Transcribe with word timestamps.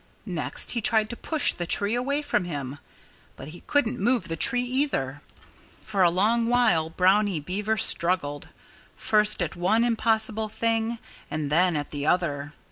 Next 0.25 0.71
he 0.71 0.81
tried 0.81 1.11
to 1.11 1.15
push 1.15 1.53
the 1.53 1.67
tree 1.67 1.93
away 1.93 2.23
from 2.23 2.45
him. 2.45 2.79
But 3.35 3.49
he 3.49 3.61
couldn't 3.67 3.99
move 3.99 4.27
the 4.29 4.35
tree 4.35 4.63
either. 4.63 5.21
For 5.83 6.01
a 6.01 6.09
long 6.09 6.47
while 6.47 6.89
Brownie 6.89 7.39
Beaver 7.39 7.77
struggled, 7.77 8.47
first 8.95 9.43
at 9.43 9.55
one 9.55 9.83
impossible 9.83 10.49
thing, 10.49 10.97
and 11.29 11.51
then 11.51 11.75
at 11.75 11.91
the 11.91 12.07
other. 12.07 12.53